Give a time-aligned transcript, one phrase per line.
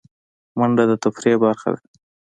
[0.57, 1.81] منډه د تفریح برخه ده